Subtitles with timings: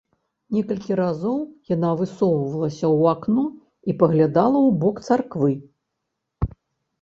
[0.55, 1.35] Некалькі разоў
[1.71, 3.45] яна высоўвалася ў акно
[3.93, 5.51] і паглядала ў бок царквы.